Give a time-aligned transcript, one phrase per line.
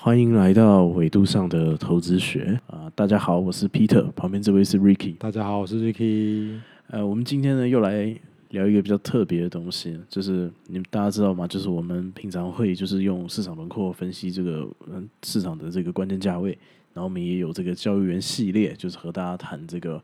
[0.00, 2.88] 欢迎来到纬度上的投资学啊！
[2.94, 5.16] 大家好，我是 Peter，旁边这位是 Ricky。
[5.16, 6.60] 大家好，我是 Ricky。
[6.86, 8.16] 呃，我们今天呢又来
[8.50, 11.48] 聊一个比较特别的东西，就是你们大家知道吗？
[11.48, 16.56] 就是我们平常会就是用市场轮廓分析这个嗯市场的这个关键价位，
[16.94, 19.96] 然后我们也有这个交易员系列，就是和大家谈这个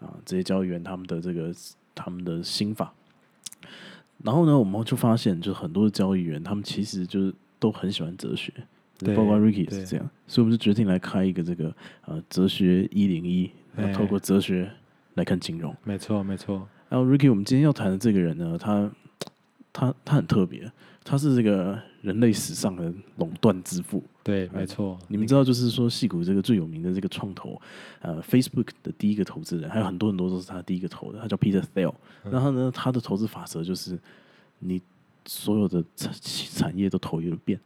[0.00, 1.54] 啊这些交易员他们的这个
[1.94, 2.90] 他们的心法。
[4.24, 8.50] 然后呢，我们就发现，就很多的交易员他们其实就是都很喜欢哲学。
[9.14, 11.74] 包括 Ricky 也是这样，所以我们就决定来开一个这个
[12.06, 13.50] 呃哲学一零一，
[13.94, 14.70] 透过哲学
[15.14, 15.74] 来看金融。
[15.84, 16.68] 没错，没错。
[16.88, 18.90] 然后 Ricky，我们今天要谈的这个人呢，他
[19.72, 20.70] 他他很特别，
[21.04, 24.02] 他是这个人类史上的垄断之父。
[24.22, 24.96] 对，没错。
[25.08, 27.60] 你们知道，就是说，戏骨这个最有名的这个创投，
[28.00, 31.92] 呃，Facebook 的第一个投资人，还有很多很多都是他第一个投的，他叫 Peter Thiel。
[32.30, 33.98] 然后呢，他的投资法则就是，
[34.60, 34.80] 你
[35.26, 37.58] 所有的产产业都投一遍。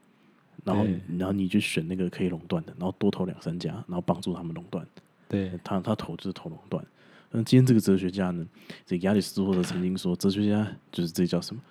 [0.67, 0.85] 然后，
[1.17, 4.85] 然后你就选那个可以垄断的，然后多投两三家，然后帮助他们垄断。
[5.29, 6.85] 对他，他投就是投垄断。
[7.31, 8.45] 那今天这个哲学家呢，
[8.85, 11.63] 这亚里士多德曾经说，哲学家就是这叫什么？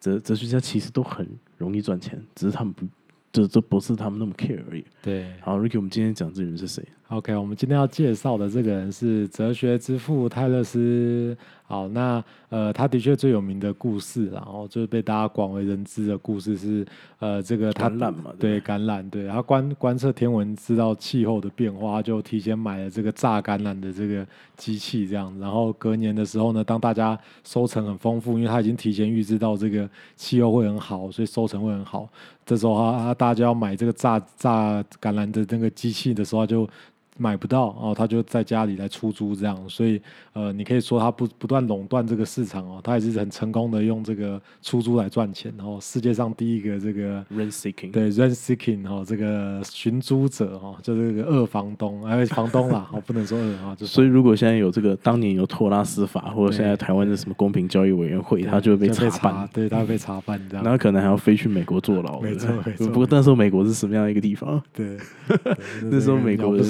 [0.00, 2.84] 哲哲学家其实都很容易赚钱，只是他们不，
[3.32, 4.84] 这这不是他们那么 care 而已。
[5.02, 11.36] 对，好，Ricky，我们今天讲这人是谁？OK，我们今天要介绍的这个人是哲学之父泰勒斯。
[11.68, 16.86] 好，那呃，他的确最有名的故事，然后就是被大家广为人知的故事是，
[17.18, 24.24] 呃，这个橄榄嘛，对，橄榄，对，他观观测天文，知道气候的变化，就提前买了这个榨橄榄的这个
[24.56, 32.08] 机器，这样，然后隔年的时候呢，当大家收成很丰富，因为他已经提前预知到这个气候会很好，所以收成会很好，
[32.44, 36.68] 这时候他他大家要买这个榨榨橄榄的那个机器的时候就。
[37.16, 40.00] 买不到哦，他就在家里来出租这样，所以
[40.32, 45.52] 呃，你可以说他不不断垄断这个市场哦，他也是很成功的用这个出租来赚钱。
[45.56, 62.20] 然后世界上第一个这个 rent seeking 对 rent seeking 哈，这个寻租者哈，就是这个二房东，哎，房东啦，哦，不能说二啊，就所以如果现在有这个当年有托拉斯法，或者现在台湾的什么公平交易委员会，他就会被查办，对，他会被查办这样，然后可能还要飞去美国坐牢。
[62.20, 62.86] 没错没错。
[62.88, 64.62] 不过那时候美国是什么样的一个地方？
[64.72, 64.96] 对，
[65.90, 66.62] 那时候美国不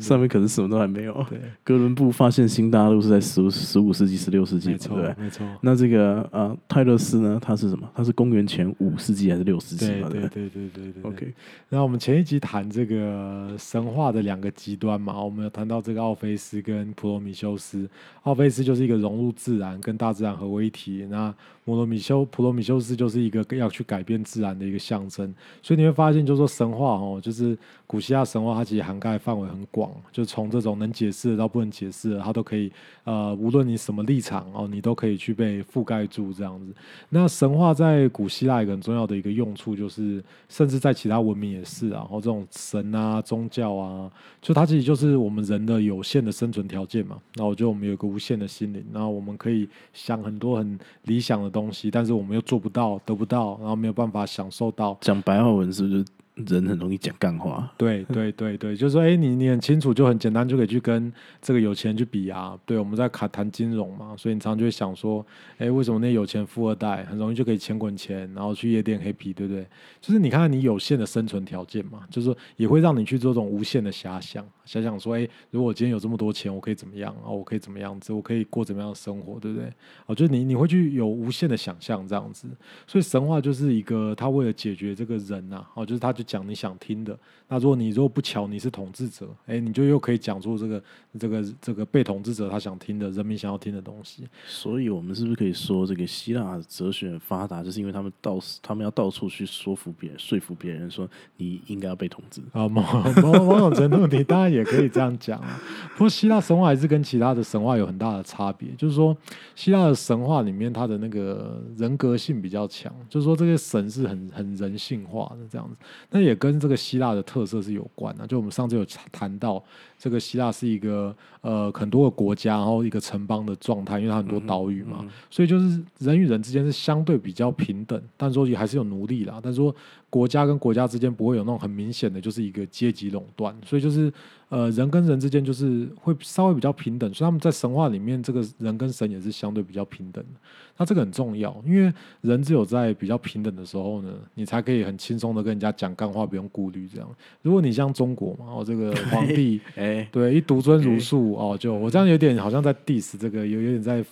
[0.00, 1.12] 上面可能什么都还没有。
[1.28, 5.46] 对，哥伦布发现新大陆是在十五十五世纪、十六世纪，没错，没错。
[5.60, 7.38] 那这个呃，泰勒斯呢？
[7.40, 7.88] 他是什么？
[7.94, 9.86] 他是公元前五世纪还是六世纪？
[9.86, 11.02] 对对对对对对。
[11.02, 11.34] OK。
[11.68, 17.88] 那我们前一集谈这个神话的两个极端嘛，我们有谈到这个奥菲斯跟普罗米修斯。
[18.22, 21.06] 奥菲斯就是一个融入自然、跟大自然合为一体。
[21.10, 21.34] 那
[21.64, 25.34] 普罗米修普罗米修斯就是一个要去改变自然的一个象征。
[25.62, 27.56] 所以你会发现，就是说神话哦，就是
[27.86, 29.77] 古希腊神话，它其实涵盖范围很广，
[30.10, 32.72] 就从这种能解释到不能解释，它都可以。
[33.04, 36.74] 呃，无论你什么立场哦，你都可以去被覆盖住这样子。
[37.08, 41.88] 那神话在古希腊一个很重要的一个用处，就是甚至在其他文明也是。
[41.88, 44.10] 然后这种神啊、宗教啊，
[44.42, 47.18] 就它其实就是我们人的有限的生存条件嘛。
[47.34, 54.98] 那我觉得我们有个无限的心灵，然后我们可以想很多很理想的东西，但是我们又做不到、得不到，然后没有办法享受到。
[55.00, 56.04] 讲白话文是不是？
[56.46, 62.58] 人很容易讲干话，对对对对，就是说，哎，你你很清楚，就很简单，就可以去跟这个有钱人去比啊。
[62.64, 65.24] 对，我们在卡谈金融嘛，所以你常常就会想说，
[65.58, 69.66] 哎，为什么那有钱富二代很容易就可以钱滚钱，然后去夜店黑皮，对不对？
[70.00, 77.30] 就是你看看你有限的生存条件嘛，就是说也会让你去做这种无限的遐想，想想说，哎，如果我今天有这么多钱，我可以怎么样啊？
[77.30, 78.12] 我可以怎么样子？
[78.12, 79.72] 我可以过怎么样的生活，对不对？
[80.04, 82.46] 哦，就是你你会去有无限的想象这样子，
[82.86, 87.18] 所以神话就是一个他为了解决这个人呐，哦，就是他就讲你想听的。
[87.48, 90.82] 那如果你如果不巧你是统治者，哎，你就又可以讲出这个
[91.18, 94.28] 这个这个被统治者他想听的人民想要听的东西。
[94.46, 101.08] 所以，我们是不是可以说，这个希腊哲学发达，就是因为他们到他们要到处去说服别人，说服别人说
[101.38, 102.68] 你应该要被统治啊？
[102.68, 102.82] 某
[103.22, 105.60] 某某种程度，你当然也可以这样讲啊。
[105.96, 109.16] 不过，希腊神话还是跟其他的神话有很大的差别，就是说，
[109.54, 115.74] 希腊的神话里面，它的那个人格性比较强，就是说，这些神是很很人性化的这样子。
[116.10, 118.26] 那也跟这个希腊的特色是有关的。
[118.26, 119.62] 就我们上次有谈到，
[119.98, 129.40] 这个希腊是一个呃很多个国家，然后一个城邦的状态，因为它很多岛屿嘛，所以就是人与人之间是相对比较平等，但说也还是有奴隶啦。
[129.42, 129.74] 但说
[130.08, 134.12] 国家跟国家之间不会有那种很明显的就是一个阶级垄断，所以就是
[134.48, 137.12] 呃人跟人之间就是会稍微比较平等。
[137.12, 140.40] 所以他们在神话里面，这个人跟神也是相对比较平等的。
[140.76, 147.08] 那这个很重要，因为人只有在比较平等的时候呢，你才可以很轻松的跟人家讲干话，不用顾虑这样。
[147.42, 154.04] 如果你像中国嘛，哦，这个皇帝， 哎，对，一独尊儒术哦，就我这样有点好像在 diss 这个，有有点在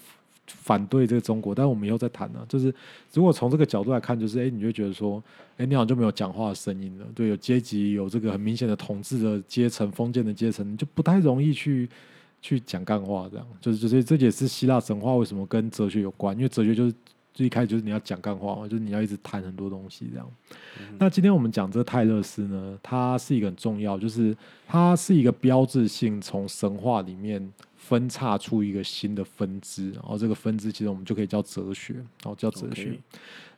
[0.47, 2.73] 反对这个中国，但是我们以后再谈呢、就是
[3.13, 5.23] 如果从这个角度来看，就是哎，你就会觉得说，
[5.57, 7.07] 哎，你好像就没有讲话的声音了。
[7.15, 11.89] 对，有阶级，有这个很明显的统治的阶层、封建的阶层，你就不太容易去
[12.41, 13.29] 去讲干话。
[13.31, 16.95] 这样，就是就是这也是希腊神话为什么跟哲学有关，因为哲学就是
[17.35, 20.31] 最一开始就是你要讲干话嘛，就是你要一直谈很多东西这样。
[20.99, 27.53] 那今天我们讲这个泰勒斯呢，它是一个很重要，就是它是一个标志性从神话里面
[27.89, 32.99] 分叉出一个新的分支，然后这个分支其实我们就可以叫哲学，然后叫哲学。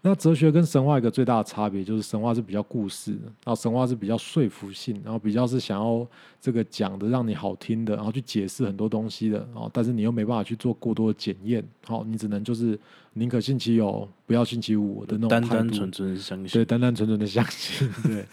[0.01, 6.07] 那哲学跟神话一个最大的差别就是神话是比较故事的，然后神话是比较说服性，然后比较是想要
[6.41, 12.79] 这个讲的让你好听的，然后去解释很多东西的，然后但是你又没办法去做过多的检验，好，你只能就是
[13.15, 17.91] 宁可信其有，不要信其无的那种单态度单纯纯相信对，单单纯纯的相信。
[18.05, 18.25] 对，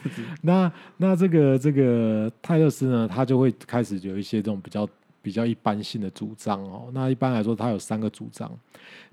[0.42, 4.88] 那那这个这个泰勒斯呢，他就会开始有一些这种比较
[5.26, 6.92] 比较一般性的主张哦。
[6.94, 8.52] 那一般来说，他有三个主张。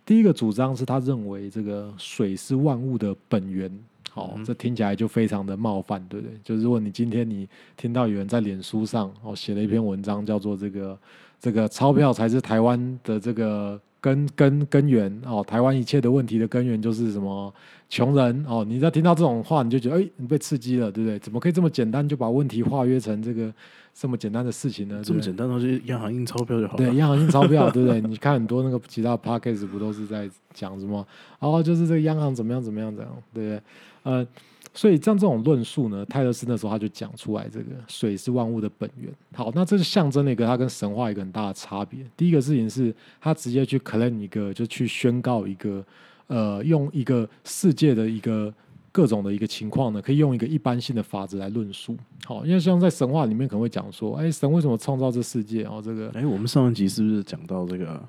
[0.04, 3.72] 第一个主张是他认为这个水是万物的本源。
[4.10, 6.36] 好，这听起来就非常的冒犯，对不对？
[6.44, 7.48] 就是如果你今天你
[7.78, 10.98] 听到有人在脸书上哦写了一篇文章，叫做这个
[11.40, 17.54] 这个钞票才是台湾的这个根根根源哦，台湾一切的问题的根源就是什么
[17.88, 18.62] 穷人哦。
[18.68, 21.18] 你在听到这种话，你就觉得哎，你被刺激了，对不对？
[21.18, 23.50] 怎么可以这么简单就把问题化约成这个
[23.94, 25.02] 这么简单的事情呢？
[25.04, 26.78] 这么简单的东西，央行印钞票就好了。
[26.78, 28.00] 对， 央行印钞票，对不对？
[28.00, 31.06] 你看很多那个其他 p a c k a g e 不都是在讲什么？
[31.38, 33.62] 哦，就是这个央行怎么样怎么样怎样，对不对？
[34.04, 34.26] 呃，
[34.72, 39.12] 所以像这种论述呢，泰勒斯那时候他就讲出来，这个水是万物的本源。
[39.34, 42.00] 好，那这是象征了一个他跟神话一个很大的差别。
[42.16, 45.84] 第一个事情是他直接去 claim 一个，就去宣告一个，
[46.26, 48.52] 呃，用一个世界的一个。
[48.92, 51.96] 各种的一个情况呢，可以用一个一般性的法则来论述。
[52.26, 55.62] 好，因为像在神话里面可能会讲说，哎，神为什么创造这世界？
[55.62, 58.00] 然后这个哎，我们上一集是不是讲到这个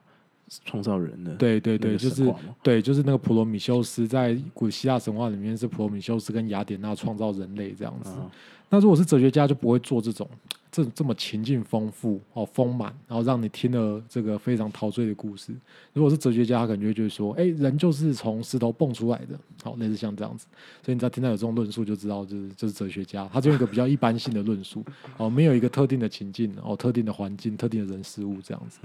[0.66, 1.34] 创造人的？
[1.36, 8.12] 对对对，就是对，就是那个普罗米修斯，在古希腊神话里面是普罗米修斯跟雅典娜创造人类这样子。
[8.70, 10.28] 啊，那如果是哲学家，就不会做这种
[10.72, 15.54] 这这么情境丰富哦丰满，然后让你听了这个非常陶醉的故事。
[15.94, 20.48] 如果是哲学家，他可能就会觉得说，哎，人就是从石头蹦出来的，好，类似像这样子。
[20.84, 24.84] 所以你只要听到有这种论述，就知道就是就是哲学家，他就用一个比较一般性的论述，
[25.18, 28.80] 哦，没有一个特定的情境，哦，特定的环境、特定的人事物这样子。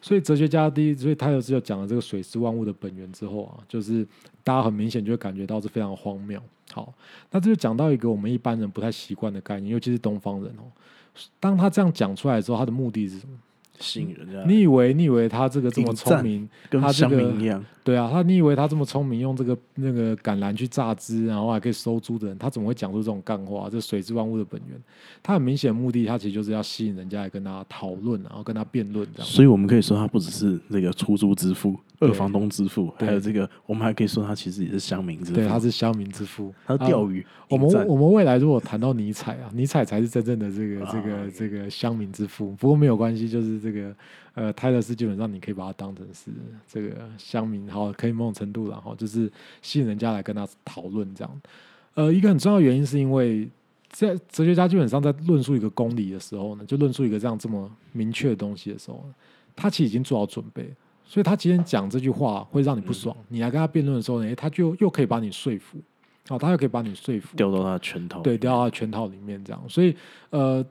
[0.00, 4.06] 所以哲学家第一，所以泰勒斯就讲了这个水是万物的本源之后啊，就是
[4.42, 6.40] 大家很明显就会感觉到是非常荒谬。
[6.72, 6.92] 好，
[7.30, 10.64] 那这就讲到一个我们一般人不太习惯的概念，尤其是东方人哦。
[11.40, 13.38] 当他这样讲出来之后，他的目的是什么？
[13.78, 23.68] 吸引人家，你以为你以为他这个这么聪明，跟他这个乡民一样，对啊，他你以为他这么聪明，用这个那个橄榄去榨汁，然后还可以收租的人，他怎么会讲出这种干话？
[23.70, 24.80] 这水之万物的本源，
[25.22, 29.26] 他很明显目的，他其实就是要吸引人家来跟他讨论，然后跟他辩论这样。
[29.26, 35.34] 所以我们可以说他不只是这个出租之父、二房东之父，对还有这个，我们还可以说他其实也是乡民之父。
[35.34, 42.52] 对，他是乡民之父，他是钓鱼、我们我们未来如果谈到尼采啊，尼采才是真正的这个这啊个这个乡民之父。
[42.58, 43.96] 不过没有关系，就是这个
[44.34, 46.30] 呃泰勒斯基本上你可以把它当成是
[46.68, 49.30] 这个乡民，好，可以某种程度然后，就是
[49.60, 51.42] 吸引人家来跟他讨论这样。
[51.94, 53.48] 呃，一个很重要的原因是因为
[53.90, 59.04] 在哲学家基本上在论述一个公理的时候呢，就论述一个这样这么明确的东西的时候，
[59.56, 60.68] 他其实已经做好准备，
[61.04, 65.78] 所以他今天讲这句话会让你不爽，你来跟他辩论的时候呢，他就又可以把你说服，
[66.28, 68.20] 哦，他又可以把你说服，掉到他的圈套。
[68.20, 69.96] 对，掉到他的圈套里面这样，所以
[70.28, 70.62] 呃，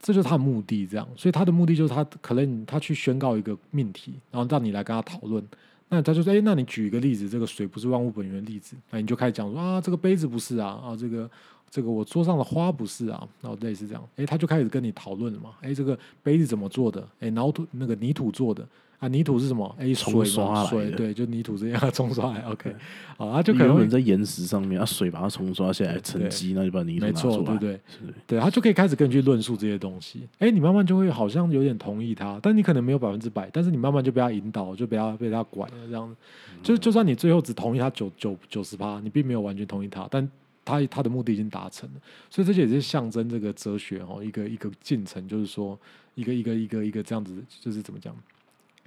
[0.00, 5.44] 这就是他的目的，这样，所以他的目的就是他可能他去宣告一个命题，然后让你来跟他讨论。
[5.90, 11.30] 那他就说，哎，那你举一个例子，这个水不是万物本源的例子，那你就开始讲说啊，这个杯子不是啊，啊，这个
[11.68, 17.06] 这个我桌上的花不是啊，然后类似这样，哎，他就开始跟你讨论了嘛，哎，这个杯子怎么做的？
[17.20, 18.66] 哎，然后土那个泥土做的。
[19.00, 19.74] 啊，泥土是什么？
[19.78, 22.72] 哎，冲水刷来，水对，就泥土这样 冲刷来，OK，
[23.16, 27.36] 好，他就就可能在岩石上面，啊，水把它冲刷下来沉积，那就把泥土拿出来。
[27.36, 27.80] 对不对？
[28.26, 30.28] 对他就可以开始跟你去论述这些东西。
[30.38, 36.16] 哎，你慢慢就会好像有点同意他，但你可能没有百分之百，但是你慢慢就被他引导，就被他被他管了，这样子。
[36.62, 40.30] 就就算你最后只同意他九九九十八，你并没有完全同意他，但
[40.62, 42.00] 他他的目的已经达成了。
[42.28, 45.78] 所以这也是象征这个哲学哦，一个一个进程，就是说
[46.14, 48.14] 一个一个一个一个这样子，就是怎么讲？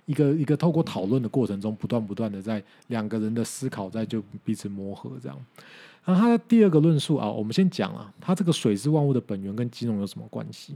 [0.06, 5.38] 一个一个透过讨论的过程中，不断不断的在两个人的思考在就彼此磨合这样。
[6.04, 10.76] 然后他的第二个论述啊，我们先讲啊，他这个水是万物的本源跟金融有什么关系？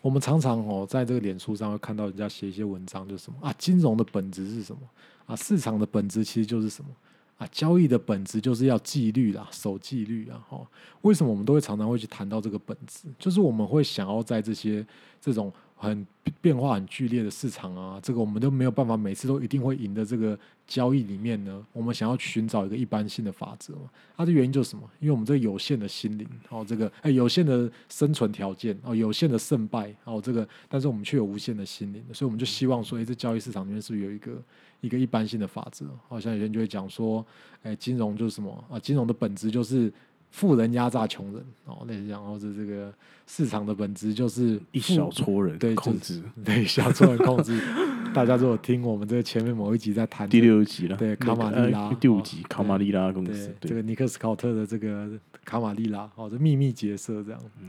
[0.00, 4.82] 我们常常哦，在这个脸书上会看到人家写一些文章，就是什么啊，金融的本质是什么
[5.26, 5.34] 啊？
[5.34, 6.90] 市场的本质其实就是什么
[7.38, 7.48] 啊？
[7.50, 10.44] 交易的本质就是要纪律啦，守纪律啊！
[10.48, 10.64] 哈、
[11.00, 13.08] 为什么我们都会常常会去谈到这个本质？
[13.18, 14.86] 就是我们会想要在这些
[15.20, 16.06] 这种很
[16.40, 23.82] 变化很剧烈的市场啊，这个我们都没有办法每次都一定会赢的这个交易里面呢，我们想要寻找一个一般性的法则嘛？
[24.16, 24.82] 它的原因就是什么？
[25.00, 34.42] 因为我们这有限的心灵，哦，这个哎有限的生存条件，哦有限的胜败，哦这个，但是我们却有无限的心灵，所以我们就希望说，哎，这交易市场里面是不是有一个
[34.80, 35.86] 一个一般性的法则？
[36.08, 37.24] 好像有些人就会讲说，
[37.62, 38.78] 哎，金融就是什么啊？
[38.78, 39.92] 金融的本质就是
[40.30, 42.92] 富人压榨穷人，哦，类似这样，或者这个
[43.26, 46.22] 市场的本质就是一小撮人对控制。
[46.44, 47.60] 对小撮人控制。
[48.14, 55.08] 大家如果听我们这个前面某一集在谈第六集了，对卡马利拉呃第五哦集卡马利拉公对司，这个，尼克斯考特的这个
[55.44, 57.40] 卡马利拉，哦，这秘密结社这样。
[57.60, 57.68] 嗯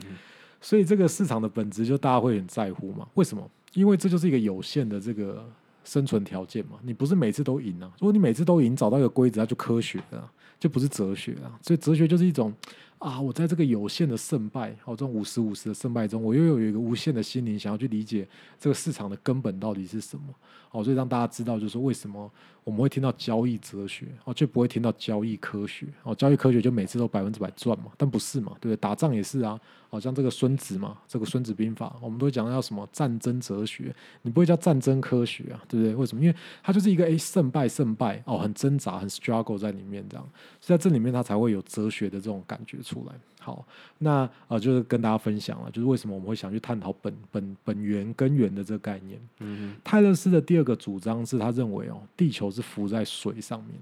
[0.62, 3.08] 所以这个市场的本质就大家会很在乎嘛？
[3.14, 3.50] 为什么？
[3.74, 5.50] 因为这就是一个有限的这个
[5.86, 6.74] 生存条件嘛。
[6.84, 11.58] 你不是每次都赢啊，如果你每次都赢，找到一个规则，它就科学了啊，就不是哲学啊。
[11.62, 12.54] 所以哲学就是一种
[13.00, 18.28] 啊，我在这个有限的胜败，哦，这种五十五十的胜败中，我又有一个无限的心灵，想要去理解
[18.60, 20.24] 这个市场的根本到底是什么。
[20.72, 22.32] 哦，所以让大家知道，就是为什么
[22.64, 25.88] 我们会听到交易哲学，哦，就不会听到交易科学。
[26.04, 28.78] 哦，交易科学就每次都百分之百赚嘛，但不是嘛，对不对？
[28.78, 35.96] 打仗也是啊，好像这个孙子嘛，这个《孙子兵法》，我们都讲要什么战争哲学，你不会叫战争科学啊，对不对？
[35.96, 36.22] 为什么？
[36.22, 40.30] 因为它就是一个诶胜败胜败哦，很挣扎，很 struggle 在里面这样，
[40.62, 43.14] 所以在这里面它才会有哲学的这种感觉出来。
[43.42, 43.66] 好，
[43.98, 49.20] 那呃就是跟大家分享了，就是为什么我们会想去探讨本本本源根源的这个概念。
[49.40, 53.76] 嗯泰勒斯的第二个主张是他认为哦，地球是浮在水上面，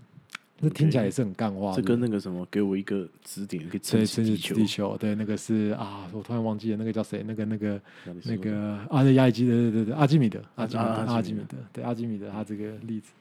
[0.62, 1.74] 这听起来也是很干话。
[1.76, 7.24] 这跟那个什么，给我一个指点，可以撑对，甚至起地球，地球，对，那个是啊，我突然忘记了，那个叫谁？
[7.26, 7.82] 那个那个
[8.26, 13.12] 那个啊，对，亚基，对对对对，阿基米德，阿基米德，阿基米德，对，阿基米德，他这个例子，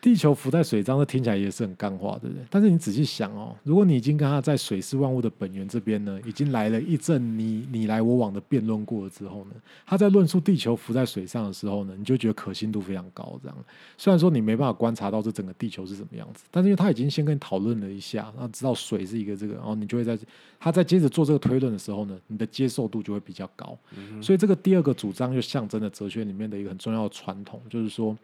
[0.00, 2.42] 地球浮在水上，这听起来也是很干话，对不对？
[2.48, 9.54] 但是你仔细想哦，如果你已经跟他在水是万物的本源这边呢，已经来了一阵你你来我往的辩论过了之后呢，
[9.84, 13.38] 他在论述地球浮在水上的时候呢，你就觉得可信度非常高。
[13.42, 13.56] 这样，
[13.98, 20.18] 虽然说你没办法观察到这整个地球是什么样子，但是因为他已经先跟你讨论了一下，然后知道水是一个这个，然后你就会在
[20.58, 23.76] 他在接着做这个推论的时候呢，你的接受度就会比较高。
[24.22, 28.16] 所以这个第二个主张就象征了哲学里面的一个很重要的传统，就是说，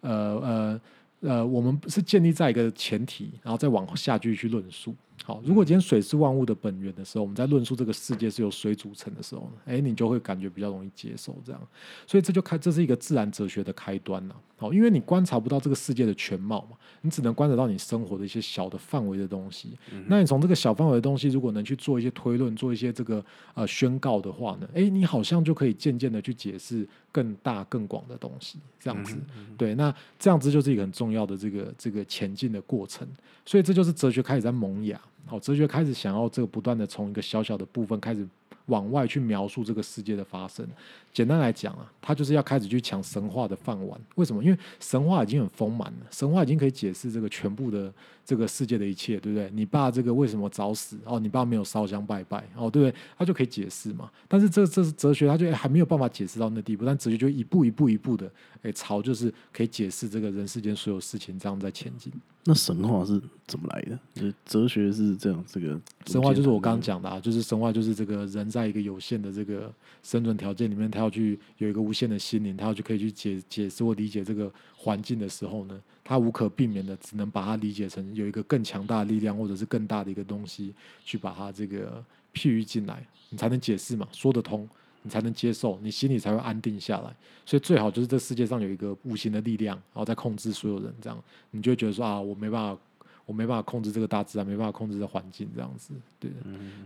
[0.00, 0.80] 呃呃
[1.20, 4.94] 呃，我们是建立在一个前提，然后再往下继续去论述。
[5.24, 11.60] 好，如果今天水是万物的本源的时候，我们在论述这个世界是由水组成的时候呢，哎，你就会感觉比较容易接受这样。
[12.06, 14.36] 所以这就开，这是一个自然哲学的开端了。
[14.56, 19.70] 好，因为你观察不到这个世界的全貌嘛，你只能观察到你生活的一些小的范围的东西。
[20.06, 29.16] 那你从这个小范围的东西，如果能去做一些推论，做一些这个呃宣告的话呢，哎，你好像就可以渐渐的去解释更大更广的东西，这样子。
[29.56, 33.06] 对，那这样子就是一个很重要的这个这个前进的过程。
[33.46, 35.00] 所以这就是哲学开始在萌芽。
[35.26, 38.26] 好，哲学开始想要这个不断的从一个小小的部分开始
[38.66, 40.66] 往外去描述这个世界的发生。
[41.12, 44.00] 简单来讲啊，他就是要开始去抢神话的饭碗。
[44.16, 44.42] 为什么？
[44.42, 47.92] 因为神话已经很丰满了，神话已经可以解释这个全部的
[48.28, 49.50] 这个世界的一切，对不对？
[49.54, 50.98] 你爸这个为什么早死？
[51.06, 52.94] 哦，你爸没有烧香拜拜，哦，对不对？
[53.16, 54.10] 他就可以解释嘛。
[54.28, 58.30] 但是这这是哲学，他就哎还没有办法解释到那地步，但哲学就一步一步一步的，
[58.60, 62.12] 哎，朝就是可以解释这个人世间所有事情这样在前进。
[62.44, 63.98] 那神话是怎么来的？
[64.14, 80.72] 就是哲学是这样，这个神话就是我刚刚讲的啊，就是神话就是这个人在一个有限的这个生存条件里面，他要去有一个无限的心灵，他要去可以去解解释或理解这个环境的时候呢，他无可避免的只能把它理解成有一个更强大的力量，或者是更大的一个东西
[81.04, 84.66] 去把它这个譬喻进来，你才能解释嘛，说得通。
[85.02, 87.16] 你才能接受，你心里才会安定下来。
[87.46, 91.16] 所以最好就是这世界上有一个无形的力量，然后在控制所有人，这样
[91.52, 92.82] 你就会觉得说啊，我没办法，
[93.24, 96.30] 我没办法控制这个大自然，没办法控制这环境，这样子，对，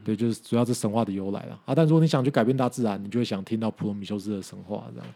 [0.05, 1.75] 对，就是主要是神话的由来了啊。
[1.75, 5.09] 但如果你想去改变大自然，你就会想听到普罗米修斯的神话，这样。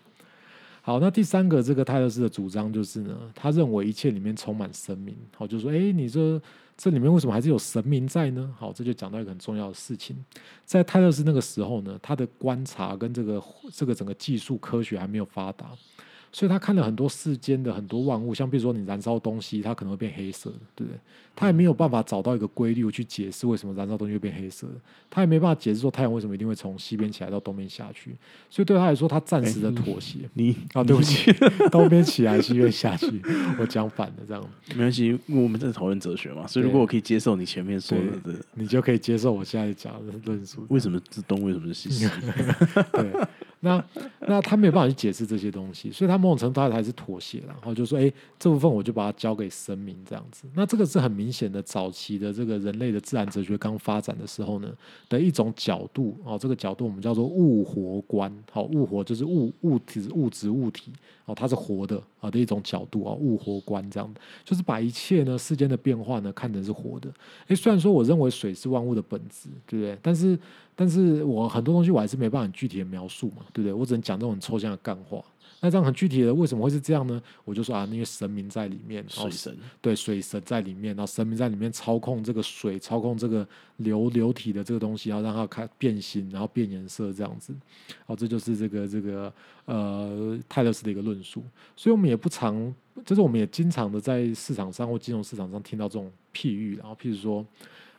[0.86, 5.16] 好，那第三个这个泰勒斯的主张就是呢，他认为一切里面充满神明。
[5.36, 6.40] 好，就说，哎，你说
[6.76, 8.54] 这里面为什么还是有神明在呢？
[8.56, 10.16] 好，这就讲到一个很重要的事情，
[10.64, 15.72] 在泰勒斯那个时候呢，他的观察跟这个这个整个技术科学还没有发达，
[16.36, 20.98] 所以他看了很多世间的很多万物，像比如说你燃烧东西，它可能会变黑色的，对不对？
[21.34, 24.74] 他也没有办法找到一个规律去解释为什么燃烧东西会变黑色的，
[25.08, 28.14] 他也没办法解释说太阳为什么一定会从西边起来到东边下去，
[28.50, 30.18] 所以对他来说，他暂时的妥协。
[30.34, 31.32] 你啊，对不起，
[31.72, 33.06] 东边起来，西边下去，
[33.58, 40.66] 我讲反了，这样没关系，因为我们在讨论哲学嘛，所以如果我可以接受你前面说的的，你就可以接受我现在讲的论述。
[40.68, 42.06] 为什么是东，为什么是西？
[42.92, 43.26] 对，
[43.60, 43.82] 那
[44.20, 54.72] 那他没有办法去解释这些东西，所以他某种程度他还是妥协，然后就说：“哎，这部分我就把它交给神明这样子。”那这个是很明显的，早期的这个人类的自然哲学刚发展的时候呢
[55.08, 58.32] 的一种角度哦，这个角度我们叫做物活观。
[58.50, 60.92] 好，物活就是物物体物质物体
[61.24, 64.14] 哦，它是活的啊的一种角度啊，物活观这样，
[64.44, 67.08] 就是把一切呢世间的变化呢看成是活的。
[67.46, 69.98] 哎，虽然说我认为水是万物的本质，对不对？
[70.02, 70.38] 但是
[70.74, 73.72] 但是我很多东西我还是没办法具体的描述嘛，对不对？
[73.72, 75.22] 我只能讲这种抽象的干话。
[75.60, 77.20] 那这样很具体的，为什么会是这样呢？
[77.44, 83.46] 我就说啊，因为神明在里面，水神对水神在里面，然后神明在里面操控这个水，操控这个
[83.78, 87.54] 流流体的这个东西，要让它开变形，然后变颜色这样子。
[88.04, 89.32] 哦，这就是这个这个
[89.64, 91.42] 呃泰勒斯的一个论述。
[91.74, 97.44] 所以我们也不常，就是我们也经常的在市场上或金融市场上听到这种譬喻，然后譬如说。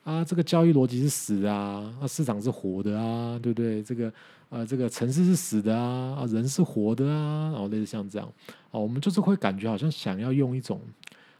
[0.08, 3.84] 啊，这个交易逻辑是死的啊，那市场是活的啊，对不对？
[3.84, 4.14] 这个
[4.48, 8.26] 呃，这个城市是死的啊，啊，人是活的啊，然后类似像这样，
[8.72, 10.80] 哦，我们就是会感觉好像想要用一种。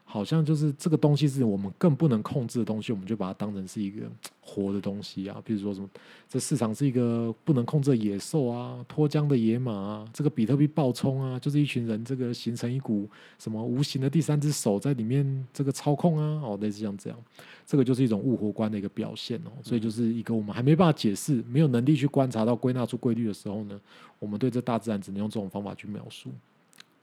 [0.10, 4.10] 好像就是这个东西是我们更不能控制的东西，我们就把它当成是一个
[4.40, 5.42] 活的东西啊。
[5.44, 5.90] 比如说什么，
[6.30, 13.06] 这市场是一个不能控制的野兽啊，脱缰的野马啊，这个比特币暴冲啊，就是一群人这个形成一股
[13.38, 17.20] 什么无形的第三只手在里面这个操控啊，哦，类似像这样，
[17.66, 19.52] 这个就是一种物活观的一个表现哦。
[19.62, 23.78] 所以就是一个我们还没办法解释、没有能力去观察到、归纳出规律的时候呢，
[24.20, 26.32] 我们对这大自然只能用这种方法去描述。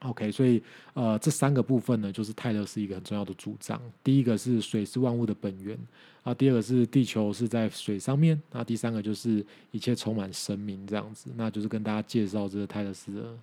[0.04, 3.80] OK，所以呃，这三个部分呢，就是泰勒是一个很重要的主张。
[4.02, 5.78] 第一个是水是万物的本源
[6.22, 11.30] 啊，第二个是地球是在水上面，那第三个就是一切充满生命这样子。
[11.36, 13.34] 那就是跟大家介绍这个泰勒斯的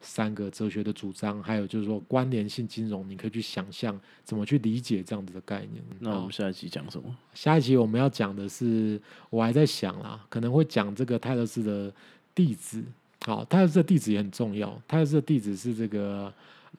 [0.00, 5.82] 三个哲学的主张，还有就是说关联性金融，你可以去想象怎么去理解这样子的概念。
[5.98, 7.16] 那我们下一集讲什么？
[7.32, 9.00] 下一集我们要讲的是，
[9.30, 11.92] 我还在想啦，可能会讲这个泰勒斯的
[12.34, 12.84] 弟子。
[13.26, 14.76] 好，他的这地址也很重要。
[14.88, 16.32] 他的这地址是这个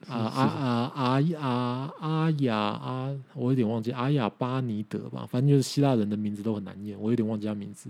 [0.08, 7.90] 啊啊啊阿阿阿雅啊，我有点忘记阿雅巴尼德吧，反正就是希腊人的名字都很难念，我有点忘记他名字。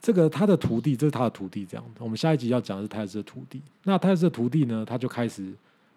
[0.00, 1.84] 这个他的徒弟，这是他的徒弟，这样。
[1.98, 3.60] 我们下一集要讲的是泰勒斯的徒弟。
[3.84, 5.52] 那泰勒斯的徒弟呢，他就开始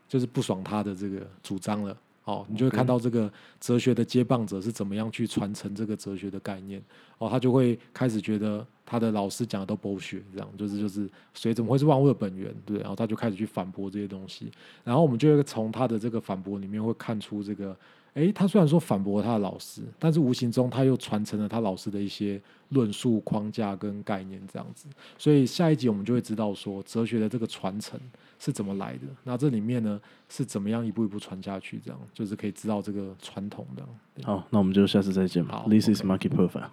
[0.07, 1.95] 就是不爽他的这个主张了。
[2.29, 6.79] 哦，你就会看到这个哲学的接棒者是怎么样去传承这个哲学的概念。
[7.17, 12.53] 哦，他就会开始觉得他的老师讲的都剥削，这样就是就是水怎么会是万物的本源？
[12.65, 14.51] 对，然后他就开始去反驳这些东西。
[14.83, 17.75] 然后我们就会从他的这个反驳里面会看出这个。
[18.15, 24.87] 诶，他虽然说反驳他的老师，但是无形中他又传承了他老师的一些论述框架跟概念，这样子。
[25.17, 27.99] 所以下一集我们就会知道说，哲学的这个传承
[28.39, 29.07] 是怎么来的。
[29.23, 31.79] 那这里面呢，是怎么样一步一步传下去？
[31.83, 33.83] 这样就是可以知道这个传统的。
[34.23, 35.65] 好，那我们就下次再见吧。
[35.67, 36.69] This is Marky Perfect。